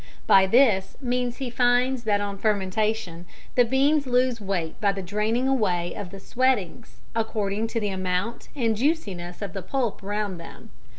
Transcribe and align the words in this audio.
By 0.25 0.47
this 0.47 0.97
means 0.99 1.37
he 1.37 1.51
finds 1.51 2.05
that 2.05 2.19
on 2.21 2.39
fermentation 2.39 3.27
the 3.53 3.63
beans 3.63 4.07
lose 4.07 4.41
weight 4.41 4.81
by 4.81 4.91
the 4.93 5.03
draining 5.03 5.47
away 5.47 5.93
of 5.93 6.09
the 6.09 6.19
"sweatings," 6.19 7.01
according 7.13 7.67
to 7.67 7.79
the 7.79 7.89
amount 7.89 8.49
and 8.55 8.75
juiciness 8.75 9.43
of 9.43 9.53
the 9.53 9.61
pulp 9.61 10.01
round 10.01 10.39
them. 10.39 10.71